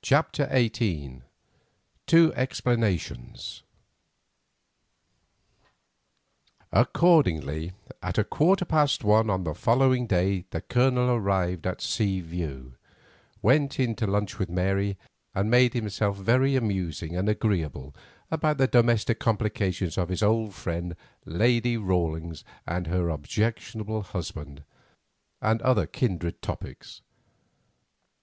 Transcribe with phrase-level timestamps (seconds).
[0.00, 1.20] CHAPTER XVIII.
[2.06, 3.62] TWO EXPLANATIONS
[6.72, 12.72] Accordingly, at a quarter past one on the following day the Colonel arrived at Seaview,
[13.42, 14.96] went in to lunch with Mary,
[15.34, 17.94] and made himself very amusing and agreeable
[18.30, 20.96] about the domestic complications of his old friend,
[21.26, 24.64] Lady Rawlins and her objectionable husband,
[25.42, 27.02] and other kindred topics.